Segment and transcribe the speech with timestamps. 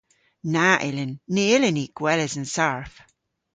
[0.53, 1.13] Na yllyn.
[1.33, 2.93] Ny yllyn ni gweles an sarf.